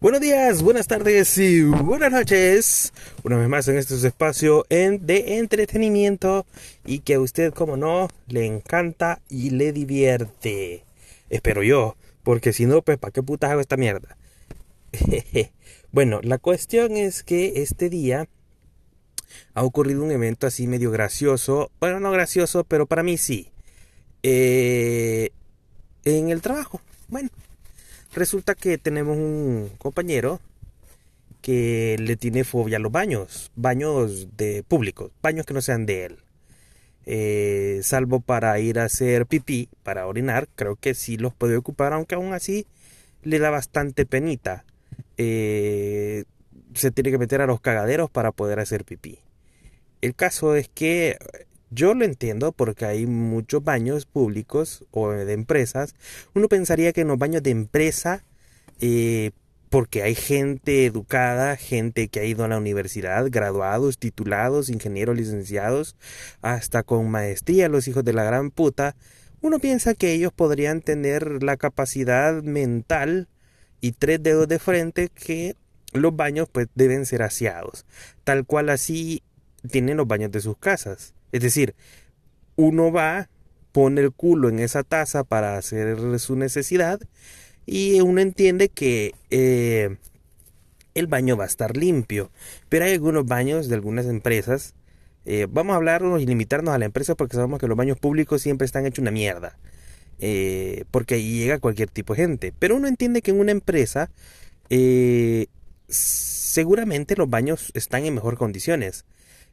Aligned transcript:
Buenos 0.00 0.20
días, 0.20 0.62
buenas 0.62 0.86
tardes 0.86 1.36
y 1.38 1.64
buenas 1.64 2.12
noches. 2.12 2.92
Una 3.24 3.36
vez 3.36 3.48
más 3.48 3.66
en 3.66 3.76
este 3.76 3.96
espacio 3.96 4.64
de 4.68 5.38
entretenimiento 5.38 6.46
y 6.86 7.00
que 7.00 7.14
a 7.14 7.20
usted, 7.20 7.52
como 7.52 7.76
no, 7.76 8.06
le 8.28 8.46
encanta 8.46 9.20
y 9.28 9.50
le 9.50 9.72
divierte. 9.72 10.84
Espero 11.30 11.64
yo, 11.64 11.96
porque 12.22 12.52
si 12.52 12.64
no, 12.64 12.80
pues 12.82 12.96
¿para 12.96 13.10
qué 13.10 13.24
putas 13.24 13.50
hago 13.50 13.60
esta 13.60 13.76
mierda? 13.76 14.16
bueno, 15.90 16.20
la 16.22 16.38
cuestión 16.38 16.96
es 16.96 17.24
que 17.24 17.54
este 17.56 17.90
día 17.90 18.28
ha 19.52 19.64
ocurrido 19.64 20.04
un 20.04 20.12
evento 20.12 20.46
así 20.46 20.68
medio 20.68 20.92
gracioso. 20.92 21.72
Bueno, 21.80 21.98
no 21.98 22.12
gracioso, 22.12 22.62
pero 22.62 22.86
para 22.86 23.02
mí 23.02 23.18
sí. 23.18 23.50
Eh, 24.22 25.30
en 26.04 26.28
el 26.28 26.40
trabajo. 26.40 26.80
Bueno, 27.08 27.30
Resulta 28.18 28.56
que 28.56 28.78
tenemos 28.78 29.16
un 29.16 29.70
compañero 29.78 30.40
que 31.40 31.94
le 32.00 32.16
tiene 32.16 32.42
fobia 32.42 32.78
a 32.78 32.80
los 32.80 32.90
baños, 32.90 33.52
baños 33.54 34.36
de 34.36 34.64
públicos, 34.64 35.12
baños 35.22 35.46
que 35.46 35.54
no 35.54 35.60
sean 35.60 35.86
de 35.86 36.06
él. 36.06 36.18
Eh, 37.06 37.78
salvo 37.84 38.18
para 38.18 38.58
ir 38.58 38.80
a 38.80 38.86
hacer 38.86 39.26
pipí, 39.26 39.68
para 39.84 40.08
orinar, 40.08 40.48
creo 40.56 40.74
que 40.74 40.94
sí 40.94 41.16
los 41.16 41.32
puede 41.32 41.56
ocupar, 41.56 41.92
aunque 41.92 42.16
aún 42.16 42.32
así 42.32 42.66
le 43.22 43.38
da 43.38 43.50
bastante 43.50 44.04
penita. 44.04 44.64
Eh, 45.16 46.24
se 46.74 46.90
tiene 46.90 47.12
que 47.12 47.18
meter 47.18 47.40
a 47.40 47.46
los 47.46 47.60
cagaderos 47.60 48.10
para 48.10 48.32
poder 48.32 48.58
hacer 48.58 48.84
pipí. 48.84 49.20
El 50.00 50.16
caso 50.16 50.56
es 50.56 50.68
que 50.68 51.18
yo 51.70 51.94
lo 51.94 52.04
entiendo 52.04 52.52
porque 52.52 52.86
hay 52.86 53.06
muchos 53.06 53.62
baños 53.62 54.06
públicos 54.06 54.84
o 54.90 55.10
de 55.10 55.32
empresas. 55.32 55.94
Uno 56.34 56.48
pensaría 56.48 56.92
que 56.92 57.02
en 57.02 57.08
los 57.08 57.18
baños 57.18 57.42
de 57.42 57.50
empresa, 57.50 58.24
eh, 58.80 59.32
porque 59.68 60.02
hay 60.02 60.14
gente 60.14 60.86
educada, 60.86 61.56
gente 61.56 62.08
que 62.08 62.20
ha 62.20 62.24
ido 62.24 62.44
a 62.44 62.48
la 62.48 62.58
universidad, 62.58 63.26
graduados, 63.30 63.98
titulados, 63.98 64.70
ingenieros, 64.70 65.16
licenciados, 65.16 65.96
hasta 66.40 66.82
con 66.82 67.10
maestría, 67.10 67.68
los 67.68 67.86
hijos 67.86 68.04
de 68.04 68.14
la 68.14 68.24
gran 68.24 68.50
puta, 68.50 68.96
uno 69.40 69.58
piensa 69.58 69.94
que 69.94 70.12
ellos 70.12 70.32
podrían 70.32 70.80
tener 70.80 71.42
la 71.42 71.56
capacidad 71.56 72.42
mental 72.42 73.28
y 73.80 73.92
tres 73.92 74.22
dedos 74.22 74.48
de 74.48 74.58
frente 74.58 75.10
que 75.10 75.54
los 75.92 76.16
baños 76.16 76.48
pues 76.50 76.68
deben 76.74 77.06
ser 77.06 77.22
aseados, 77.22 77.86
tal 78.24 78.44
cual 78.46 78.68
así 78.70 79.22
tienen 79.70 79.96
los 79.96 80.08
baños 80.08 80.32
de 80.32 80.40
sus 80.40 80.56
casas. 80.56 81.14
Es 81.32 81.42
decir, 81.42 81.74
uno 82.56 82.90
va, 82.92 83.28
pone 83.72 84.00
el 84.00 84.12
culo 84.12 84.48
en 84.48 84.58
esa 84.58 84.82
taza 84.82 85.24
para 85.24 85.56
hacer 85.56 86.18
su 86.18 86.36
necesidad 86.36 87.00
y 87.66 88.00
uno 88.00 88.20
entiende 88.20 88.68
que 88.68 89.14
eh, 89.30 89.96
el 90.94 91.06
baño 91.06 91.36
va 91.36 91.44
a 91.44 91.46
estar 91.46 91.76
limpio. 91.76 92.30
Pero 92.68 92.86
hay 92.86 92.94
algunos 92.94 93.26
baños 93.26 93.68
de 93.68 93.74
algunas 93.74 94.06
empresas. 94.06 94.74
Eh, 95.26 95.46
vamos 95.50 95.74
a 95.74 95.76
hablarnos 95.76 96.22
y 96.22 96.26
limitarnos 96.26 96.74
a 96.74 96.78
la 96.78 96.86
empresa 96.86 97.14
porque 97.14 97.36
sabemos 97.36 97.60
que 97.60 97.68
los 97.68 97.76
baños 97.76 97.98
públicos 97.98 98.42
siempre 98.42 98.64
están 98.64 98.86
hechos 98.86 99.02
una 99.02 99.10
mierda. 99.10 99.58
Eh, 100.18 100.84
porque 100.90 101.16
ahí 101.16 101.38
llega 101.38 101.58
cualquier 101.58 101.90
tipo 101.90 102.14
de 102.14 102.22
gente. 102.22 102.54
Pero 102.58 102.74
uno 102.74 102.88
entiende 102.88 103.22
que 103.22 103.30
en 103.30 103.38
una 103.38 103.52
empresa 103.52 104.10
seguramente 105.88 107.16
los 107.16 107.30
baños 107.30 107.70
están 107.74 108.04
en 108.04 108.14
mejor 108.14 108.36
condiciones 108.36 109.04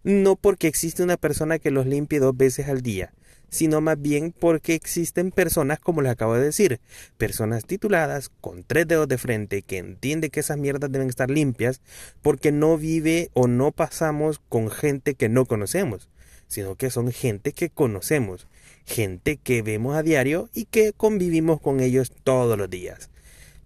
no 0.06 0.36
porque 0.36 0.67
existe 0.67 1.02
una 1.02 1.17
persona 1.17 1.58
que 1.58 1.72
los 1.72 1.88
limpie 1.88 2.20
dos 2.20 2.38
veces 2.38 2.70
al 2.70 2.81
día, 2.81 3.11
sino 3.50 3.81
más 3.81 4.00
bien 4.00 4.31
porque 4.31 4.75
existen 4.75 5.31
personas, 5.31 5.80
como 5.80 6.03
les 6.03 6.11
acabo 6.11 6.36
de 6.36 6.45
decir, 6.45 6.80
personas 7.17 7.66
tituladas 7.66 8.30
con 8.30 8.64
tres 8.64 8.88
dedos 8.88 9.08
de 9.08 9.17
frente 9.17 9.64
que 9.64 9.80
entiende 9.80 10.30
que 10.30 10.42
esas 10.42 10.59
mierdas 10.59 10.92
deben 10.92 11.09
estar 11.09 11.31
limpias 11.31 11.81
porque 12.22 12.52
no 12.52 12.78
vive 12.78 13.31
o 13.33 13.48
no 13.48 13.72
pasamos 13.72 14.39
con 14.48 14.70
gente 14.70 15.16
que 15.16 15.28
no 15.28 15.45
conocemos, 15.45 16.08
sino 16.48 16.76
que 16.76 16.92
son 16.92 17.11
gente 17.11 17.53
que 17.53 17.71
conocemos, 17.71 18.48
gente 18.86 19.38
que 19.38 19.64
vemos 19.64 19.95
a 19.95 20.04
diario 20.04 20.52
y 20.54 20.65
que 20.65 20.94
convivimos 20.94 21.60
con 21.60 21.80
ellos 21.80 22.14
todos 22.23 22.60
los 22.60 22.70
días. 22.70 23.10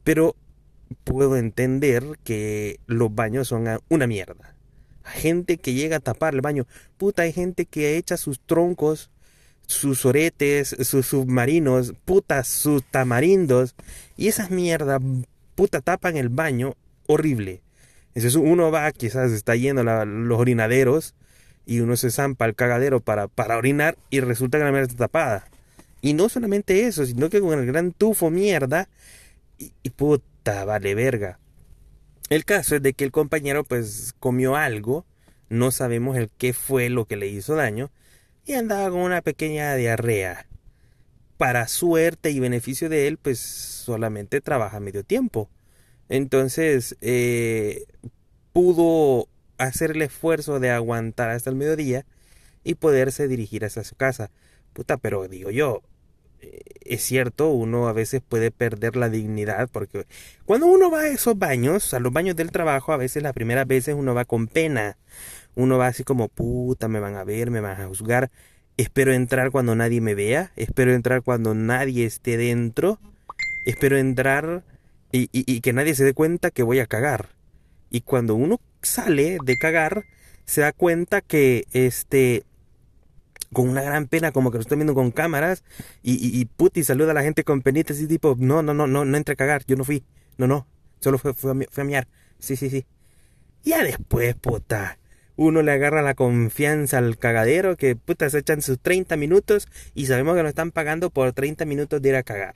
Pero 0.05 0.37
puedo 1.03 1.35
entender 1.35 2.17
que 2.23 2.79
los 2.87 3.13
baños 3.13 3.49
son 3.49 3.67
una 3.89 4.07
mierda 4.07 4.55
gente 5.09 5.57
que 5.57 5.73
llega 5.73 5.97
a 5.97 5.99
tapar 5.99 6.33
el 6.33 6.41
baño. 6.41 6.65
Puta, 6.97 7.23
hay 7.23 7.33
gente 7.33 7.65
que 7.65 7.97
echa 7.97 8.17
sus 8.17 8.39
troncos, 8.39 9.09
sus 9.65 10.05
oretes, 10.05 10.75
sus 10.81 11.07
submarinos, 11.07 11.93
puta, 12.05 12.43
sus 12.43 12.83
tamarindos. 12.83 13.75
Y 14.17 14.27
esas 14.27 14.51
mierdas, 14.51 15.01
puta, 15.55 15.81
tapan 15.81 16.17
el 16.17 16.29
baño 16.29 16.75
horrible. 17.07 17.61
Entonces 18.15 18.35
uno 18.35 18.71
va, 18.71 18.91
quizás 18.91 19.31
está 19.31 19.55
yendo 19.55 19.81
a 19.81 20.05
los 20.05 20.39
orinaderos 20.39 21.15
y 21.65 21.81
uno 21.81 21.95
se 21.95 22.09
zampa 22.09 22.45
el 22.45 22.55
cagadero 22.55 22.99
para, 22.99 23.27
para 23.27 23.57
orinar 23.57 23.97
y 24.09 24.19
resulta 24.21 24.57
que 24.57 24.63
la 24.63 24.71
mierda 24.71 24.87
está 24.87 25.05
tapada. 25.05 25.47
Y 26.01 26.13
no 26.13 26.29
solamente 26.29 26.87
eso, 26.87 27.05
sino 27.05 27.29
que 27.29 27.41
con 27.41 27.59
el 27.59 27.65
gran 27.65 27.91
tufo 27.91 28.29
mierda 28.29 28.89
y, 29.57 29.71
y 29.83 29.89
puta, 29.91 30.65
vale 30.65 30.95
verga. 30.95 31.37
El 32.29 32.45
caso 32.45 32.75
es 32.75 32.83
de 32.83 32.93
que 32.93 33.03
el 33.03 33.11
compañero 33.11 33.63
pues 33.63 34.13
comió 34.19 34.55
algo, 34.55 35.05
no 35.49 35.71
sabemos 35.71 36.15
el 36.15 36.29
qué 36.37 36.53
fue 36.53 36.89
lo 36.89 37.05
que 37.05 37.15
le 37.15 37.27
hizo 37.27 37.55
daño, 37.55 37.91
y 38.45 38.53
andaba 38.53 38.89
con 38.91 38.99
una 39.01 39.21
pequeña 39.21 39.75
diarrea. 39.75 40.45
Para 41.37 41.67
suerte 41.67 42.31
y 42.31 42.39
beneficio 42.39 42.89
de 42.89 43.07
él, 43.07 43.17
pues 43.17 43.39
solamente 43.39 44.41
trabaja 44.41 44.79
medio 44.79 45.03
tiempo. 45.03 45.49
Entonces, 46.09 46.97
eh, 47.01 47.85
pudo 48.53 49.27
hacer 49.57 49.91
el 49.91 50.01
esfuerzo 50.01 50.59
de 50.59 50.69
aguantar 50.71 51.29
hasta 51.29 51.49
el 51.49 51.55
mediodía 51.55 52.05
y 52.63 52.75
poderse 52.75 53.27
dirigir 53.27 53.65
hacia 53.65 53.83
su 53.83 53.95
casa. 53.95 54.31
Puta, 54.73 54.97
pero 54.97 55.27
digo 55.27 55.49
yo, 55.49 55.81
es 56.89 57.03
cierto, 57.03 57.49
uno 57.51 57.87
a 57.87 57.93
veces 57.93 58.21
puede 58.27 58.51
perder 58.51 58.95
la 58.95 59.09
dignidad 59.09 59.69
porque 59.71 60.05
cuando 60.45 60.65
uno 60.65 60.89
va 60.89 61.01
a 61.01 61.07
esos 61.07 61.37
baños, 61.37 61.93
a 61.93 61.99
los 61.99 62.11
baños 62.11 62.35
del 62.35 62.51
trabajo, 62.51 62.93
a 62.93 62.97
veces 62.97 63.21
las 63.21 63.33
primeras 63.33 63.67
veces 63.67 63.95
uno 63.95 64.13
va 64.13 64.25
con 64.25 64.47
pena. 64.47 64.97
Uno 65.55 65.77
va 65.77 65.87
así 65.87 66.03
como, 66.03 66.29
puta, 66.29 66.87
me 66.87 66.99
van 66.99 67.15
a 67.15 67.23
ver, 67.23 67.51
me 67.51 67.59
van 67.59 67.79
a 67.79 67.87
juzgar. 67.87 68.31
Espero 68.77 69.13
entrar 69.13 69.51
cuando 69.51 69.75
nadie 69.75 70.01
me 70.01 70.15
vea. 70.15 70.51
Espero 70.55 70.93
entrar 70.93 71.21
cuando 71.21 71.53
nadie 71.53 72.05
esté 72.05 72.37
dentro. 72.37 72.99
Espero 73.65 73.97
entrar 73.97 74.63
y, 75.11 75.23
y, 75.31 75.43
y 75.45 75.61
que 75.61 75.73
nadie 75.73 75.95
se 75.95 76.05
dé 76.05 76.13
cuenta 76.13 76.49
que 76.49 76.63
voy 76.63 76.79
a 76.79 76.87
cagar. 76.87 77.29
Y 77.91 78.01
cuando 78.01 78.35
uno 78.35 78.59
sale 78.81 79.37
de 79.43 79.57
cagar, 79.57 80.05
se 80.45 80.61
da 80.61 80.71
cuenta 80.71 81.21
que 81.21 81.65
este 81.73 82.43
con 83.53 83.69
una 83.69 83.81
gran 83.81 84.07
pena, 84.07 84.31
como 84.31 84.51
que 84.51 84.57
lo 84.57 84.61
estoy 84.61 84.77
viendo 84.77 84.93
con 84.93 85.11
cámaras, 85.11 85.63
y, 86.03 86.13
y, 86.39 86.49
y 86.73 86.83
saluda 86.83 87.11
a 87.11 87.13
la 87.13 87.23
gente 87.23 87.43
con 87.43 87.61
penitas 87.61 87.99
y 87.99 88.07
tipo, 88.07 88.35
no, 88.39 88.61
no, 88.61 88.73
no, 88.73 88.87
no, 88.87 89.05
no 89.05 89.17
entre 89.17 89.33
a 89.33 89.35
cagar, 89.35 89.63
yo 89.65 89.75
no 89.75 89.83
fui, 89.83 90.03
no, 90.37 90.47
no, 90.47 90.67
solo 90.99 91.17
fue, 91.17 91.33
fue, 91.33 91.51
a, 91.51 91.83
miar, 91.83 92.07
sí, 92.39 92.55
sí, 92.55 92.69
sí. 92.69 92.85
Ya 93.63 93.83
después, 93.83 94.35
puta, 94.35 94.99
uno 95.35 95.61
le 95.61 95.71
agarra 95.71 96.01
la 96.01 96.15
confianza 96.15 96.97
al 96.97 97.17
cagadero 97.17 97.75
que 97.75 97.95
puta 97.95 98.29
se 98.29 98.39
echan 98.39 98.61
sus 98.61 98.79
30 98.79 99.17
minutos 99.17 99.67
y 99.93 100.05
sabemos 100.05 100.35
que 100.35 100.43
nos 100.43 100.49
están 100.49 100.71
pagando 100.71 101.09
por 101.09 101.33
30 101.33 101.65
minutos 101.65 102.01
de 102.01 102.09
ir 102.09 102.15
a 102.15 102.23
cagar. 102.23 102.55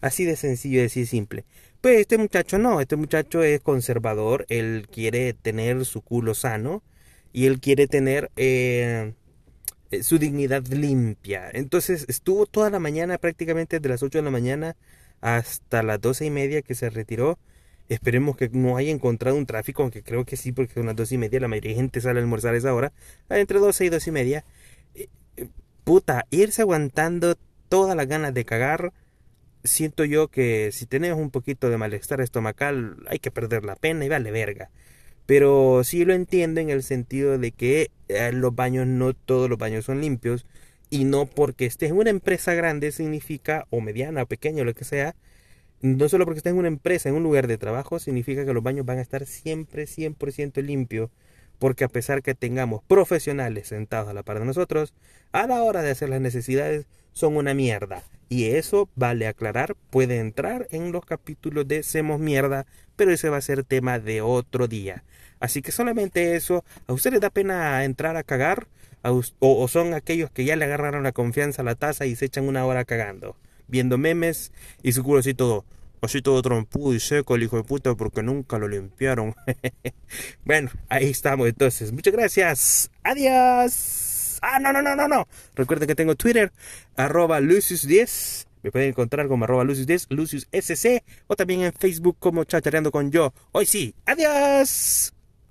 Así 0.00 0.24
de 0.24 0.36
sencillo 0.36 0.84
así 0.84 1.06
simple. 1.06 1.44
Pues 1.80 1.98
este 2.00 2.18
muchacho 2.18 2.58
no, 2.58 2.80
este 2.80 2.96
muchacho 2.96 3.42
es 3.42 3.60
conservador, 3.60 4.46
él 4.48 4.88
quiere 4.90 5.32
tener 5.32 5.84
su 5.84 6.02
culo 6.02 6.34
sano 6.34 6.82
y 7.32 7.46
él 7.46 7.60
quiere 7.60 7.86
tener 7.86 8.30
eh, 8.36 9.14
eh, 9.90 10.02
su 10.02 10.18
dignidad 10.18 10.66
limpia. 10.66 11.50
Entonces 11.52 12.04
estuvo 12.08 12.46
toda 12.46 12.70
la 12.70 12.78
mañana, 12.78 13.18
prácticamente 13.18 13.80
de 13.80 13.88
las 13.88 14.02
8 14.02 14.18
de 14.18 14.24
la 14.24 14.30
mañana 14.30 14.76
hasta 15.20 15.82
las 15.82 16.00
doce 16.00 16.26
y 16.26 16.30
media 16.30 16.62
que 16.62 16.74
se 16.74 16.90
retiró. 16.90 17.38
Esperemos 17.88 18.36
que 18.36 18.50
no 18.50 18.76
haya 18.76 18.90
encontrado 18.90 19.36
un 19.36 19.46
tráfico, 19.46 19.82
aunque 19.82 20.02
creo 20.02 20.24
que 20.24 20.36
sí, 20.36 20.52
porque 20.52 20.74
son 20.74 20.86
las 20.86 20.96
dos 20.96 21.10
y 21.12 21.18
media, 21.18 21.40
la 21.40 21.48
mayoría 21.48 21.70
de 21.70 21.76
gente 21.76 22.00
sale 22.02 22.20
a 22.20 22.22
almorzar 22.22 22.54
a 22.54 22.58
esa 22.58 22.74
hora. 22.74 22.92
Entre 23.30 23.58
12 23.58 23.86
y 23.86 23.88
dos 23.88 24.06
y 24.06 24.10
media. 24.10 24.44
Eh, 24.94 25.08
eh, 25.36 25.48
puta, 25.84 26.26
irse 26.30 26.62
aguantando 26.62 27.36
todas 27.68 27.96
las 27.96 28.06
ganas 28.06 28.34
de 28.34 28.44
cagar. 28.44 28.92
Siento 29.64 30.04
yo 30.04 30.28
que 30.28 30.70
si 30.72 30.86
tenemos 30.86 31.18
un 31.18 31.30
poquito 31.30 31.70
de 31.70 31.78
malestar 31.78 32.20
estomacal, 32.20 32.96
hay 33.08 33.18
que 33.18 33.30
perder 33.30 33.64
la 33.64 33.76
pena 33.76 34.04
y 34.04 34.08
vale 34.08 34.30
verga. 34.30 34.70
Pero 35.28 35.84
sí 35.84 36.06
lo 36.06 36.14
entiendo 36.14 36.58
en 36.62 36.70
el 36.70 36.82
sentido 36.82 37.36
de 37.36 37.52
que 37.52 37.90
eh, 38.08 38.32
los 38.32 38.54
baños, 38.54 38.86
no 38.86 39.12
todos 39.12 39.50
los 39.50 39.58
baños 39.58 39.84
son 39.84 40.00
limpios. 40.00 40.46
Y 40.88 41.04
no 41.04 41.26
porque 41.26 41.66
estés 41.66 41.90
en 41.90 41.98
una 41.98 42.08
empresa 42.08 42.54
grande 42.54 42.92
significa, 42.92 43.66
o 43.68 43.82
mediana, 43.82 44.22
o 44.22 44.26
pequeña, 44.26 44.62
o 44.62 44.64
lo 44.64 44.72
que 44.74 44.86
sea, 44.86 45.14
no 45.82 46.08
solo 46.08 46.24
porque 46.24 46.38
estés 46.38 46.52
en 46.52 46.58
una 46.58 46.68
empresa, 46.68 47.10
en 47.10 47.14
un 47.14 47.24
lugar 47.24 47.46
de 47.46 47.58
trabajo, 47.58 47.98
significa 47.98 48.46
que 48.46 48.54
los 48.54 48.62
baños 48.62 48.86
van 48.86 49.00
a 49.00 49.02
estar 49.02 49.26
siempre 49.26 49.86
100% 49.86 50.62
limpios. 50.62 51.10
Porque 51.58 51.84
a 51.84 51.88
pesar 51.88 52.22
que 52.22 52.34
tengamos 52.34 52.82
profesionales 52.88 53.68
sentados 53.68 54.08
a 54.08 54.14
la 54.14 54.22
par 54.22 54.38
de 54.38 54.46
nosotros, 54.46 54.94
a 55.32 55.46
la 55.46 55.62
hora 55.62 55.82
de 55.82 55.90
hacer 55.90 56.08
las 56.08 56.22
necesidades 56.22 56.86
son 57.18 57.36
una 57.36 57.54
mierda. 57.54 58.02
Y 58.30 58.46
eso, 58.46 58.88
vale 58.94 59.26
aclarar, 59.26 59.74
puede 59.90 60.18
entrar 60.18 60.68
en 60.70 60.92
los 60.92 61.04
capítulos 61.04 61.66
de 61.66 61.82
Semos 61.82 62.20
Mierda 62.20 62.66
pero 62.98 63.12
ese 63.12 63.30
va 63.30 63.36
a 63.38 63.40
ser 63.40 63.62
tema 63.62 64.00
de 64.00 64.20
otro 64.20 64.66
día. 64.66 65.04
Así 65.38 65.62
que 65.62 65.70
solamente 65.70 66.34
eso, 66.34 66.64
¿a 66.88 66.92
ustedes 66.92 67.14
les 67.14 67.20
da 67.22 67.30
pena 67.30 67.84
entrar 67.84 68.16
a 68.16 68.24
cagar? 68.24 68.66
o, 69.38 69.68
son 69.68 69.94
aquellos 69.94 70.30
que 70.30 70.44
ya 70.44 70.56
le 70.56 70.64
agarraron 70.64 71.04
la 71.04 71.12
confianza 71.12 71.62
a 71.62 71.64
la 71.64 71.76
taza 71.76 72.04
y 72.04 72.16
se 72.16 72.26
echan 72.26 72.46
una 72.46 72.66
hora 72.66 72.84
cagando, 72.84 73.36
viendo 73.68 73.96
memes 73.96 74.52
y 74.82 74.92
su 74.92 75.02
culo 75.04 75.20
así 75.20 75.32
todo, 75.32 75.64
así 76.02 76.20
todo 76.20 76.42
trompudo 76.42 76.92
y 76.92 77.00
seco 77.00 77.36
el 77.36 77.44
hijo 77.44 77.56
de 77.56 77.62
puta 77.62 77.94
porque 77.94 78.22
nunca 78.22 78.58
lo 78.58 78.68
limpiaron. 78.68 79.34
bueno, 80.44 80.70
ahí 80.88 81.08
estamos 81.08 81.48
entonces. 81.48 81.92
Muchas 81.92 82.12
gracias. 82.12 82.90
Adiós. 83.04 84.07
Ah, 84.42 84.58
no, 84.58 84.72
no, 84.72 84.82
no, 84.82 84.94
no, 84.96 85.08
no. 85.08 85.26
Recuerden 85.54 85.88
que 85.88 85.94
tengo 85.94 86.14
Twitter, 86.14 86.52
arroba 86.96 87.40
Lucius10. 87.40 88.46
Me 88.62 88.72
pueden 88.72 88.88
encontrar 88.88 89.28
como 89.28 89.44
arroba 89.44 89.64
Lucius10, 89.64 90.06
Lucius 90.10 90.48
SC, 90.50 91.04
o 91.26 91.36
también 91.36 91.62
en 91.62 91.72
Facebook 91.72 92.16
como 92.18 92.44
Chachareando 92.44 92.90
con 92.90 93.10
Yo. 93.10 93.32
Hoy 93.52 93.66
sí. 93.66 93.94
Adiós. 94.06 95.12